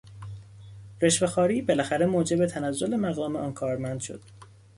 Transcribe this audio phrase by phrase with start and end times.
[1.01, 4.21] رشوهخواری بالاخره موجب تنزل مقام آن کارمند شد.